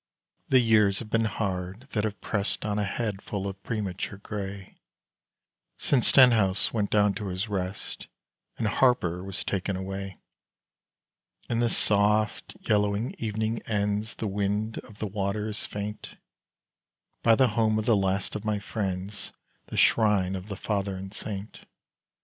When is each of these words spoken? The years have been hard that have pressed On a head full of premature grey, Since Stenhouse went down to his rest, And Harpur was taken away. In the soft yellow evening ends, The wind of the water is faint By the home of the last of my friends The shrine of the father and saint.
The 0.49 0.59
years 0.61 0.97
have 0.97 1.11
been 1.11 1.25
hard 1.25 1.81
that 1.91 2.05
have 2.05 2.19
pressed 2.21 2.65
On 2.65 2.79
a 2.79 2.83
head 2.83 3.21
full 3.21 3.45
of 3.47 3.61
premature 3.61 4.17
grey, 4.17 4.79
Since 5.77 6.07
Stenhouse 6.07 6.73
went 6.73 6.89
down 6.89 7.13
to 7.13 7.27
his 7.27 7.47
rest, 7.47 8.07
And 8.57 8.65
Harpur 8.67 9.23
was 9.23 9.43
taken 9.43 9.75
away. 9.75 10.17
In 11.51 11.59
the 11.59 11.69
soft 11.69 12.57
yellow 12.67 12.95
evening 13.19 13.61
ends, 13.67 14.15
The 14.15 14.27
wind 14.27 14.79
of 14.79 14.97
the 14.97 15.05
water 15.05 15.45
is 15.47 15.67
faint 15.67 16.17
By 17.21 17.35
the 17.35 17.49
home 17.49 17.77
of 17.77 17.85
the 17.85 17.95
last 17.95 18.35
of 18.35 18.43
my 18.43 18.57
friends 18.57 19.33
The 19.67 19.77
shrine 19.77 20.35
of 20.35 20.47
the 20.47 20.57
father 20.57 20.95
and 20.95 21.13
saint. 21.13 21.65